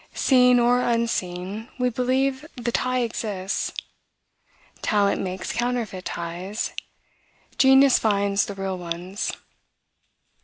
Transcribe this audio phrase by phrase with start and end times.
[0.15, 3.71] Seen or unseen, we believe the tie exists.
[4.81, 6.71] Talent makes counterfeit ties;
[7.59, 9.31] genius finds the real ones.